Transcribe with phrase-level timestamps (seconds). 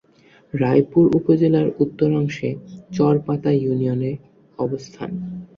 [0.53, 2.49] রায়পুর উপজেলার উত্তরাংশে
[2.91, 4.15] চর পাতা ইউনিয়নের
[4.59, 5.11] অবস্থান।